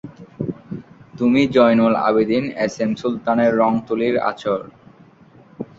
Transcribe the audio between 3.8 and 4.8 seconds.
তুলীর আঁচড়।